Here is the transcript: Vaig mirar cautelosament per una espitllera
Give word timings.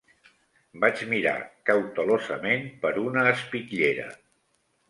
Vaig 0.85 1.03
mirar 1.11 1.35
cautelosament 1.71 2.65
per 2.87 2.95
una 3.05 3.27
espitllera 3.37 4.09